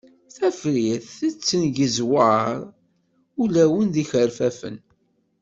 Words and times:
Tafrirt 0.35 1.07
tettengeẓwaṛ 1.19 2.55
ulawen 3.41 3.87
d 3.93 3.95
ikerfafen. 4.03 4.75